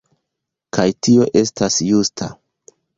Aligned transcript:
Kaj 0.79 0.87
tio 1.09 1.29
estas 1.45 1.81
justa. 1.93 2.35